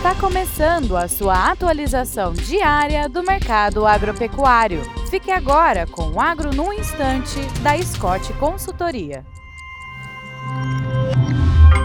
Está 0.00 0.14
começando 0.14 0.96
a 0.96 1.06
sua 1.06 1.50
atualização 1.50 2.32
diária 2.32 3.06
do 3.06 3.22
mercado 3.22 3.84
agropecuário. 3.84 4.80
Fique 5.10 5.30
agora 5.30 5.86
com 5.86 6.12
o 6.12 6.18
Agro 6.18 6.54
no 6.56 6.72
Instante, 6.72 7.38
da 7.62 7.76
Scott 7.82 8.32
Consultoria. 8.40 9.26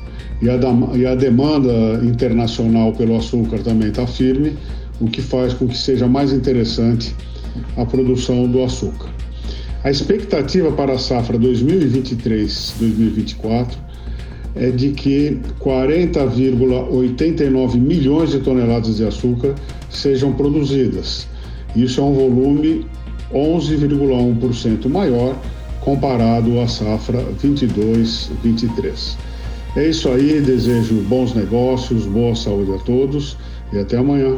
E 0.41 0.49
a, 0.49 0.57
e 0.95 1.05
a 1.05 1.15
demanda 1.15 2.01
internacional 2.03 2.93
pelo 2.93 3.17
açúcar 3.17 3.59
também 3.59 3.89
está 3.89 4.05
firme, 4.05 4.53
o 4.99 5.07
que 5.07 5.21
faz 5.21 5.53
com 5.53 5.67
que 5.67 5.77
seja 5.77 6.07
mais 6.07 6.31
interessante 6.31 7.15
a 7.75 7.85
produção 7.85 8.47
do 8.47 8.63
açúcar. 8.63 9.09
A 9.87 9.89
expectativa 9.89 10.69
para 10.73 10.93
a 10.95 10.97
safra 10.97 11.39
2023-2024 11.39 13.77
é 14.53 14.69
de 14.69 14.89
que 14.89 15.39
40,89 15.61 17.75
milhões 17.75 18.31
de 18.31 18.39
toneladas 18.39 18.97
de 18.97 19.05
açúcar 19.05 19.55
sejam 19.89 20.33
produzidas. 20.33 21.25
Isso 21.73 22.01
é 22.01 22.03
um 22.03 22.11
volume 22.11 22.85
11,1% 23.33 24.89
maior 24.89 25.41
comparado 25.79 26.59
à 26.59 26.67
safra 26.67 27.25
22-23. 27.41 29.15
É 29.77 29.87
isso 29.87 30.09
aí, 30.09 30.41
desejo 30.41 30.95
bons 31.03 31.33
negócios, 31.33 32.05
boa 32.05 32.35
saúde 32.35 32.73
a 32.73 32.77
todos 32.79 33.37
e 33.71 33.79
até 33.79 33.95
amanhã. 33.95 34.37